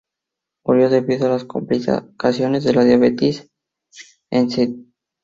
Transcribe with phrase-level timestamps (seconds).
[0.65, 3.51] Murió debido a las complicaciones de la diabetes
[4.31, 4.73] en St.